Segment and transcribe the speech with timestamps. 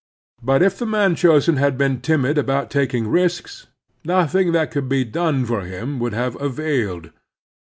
[0.41, 3.67] But if the man chosen had been timid about taking risks,
[4.03, 7.11] nothing that could be done for him would have availed.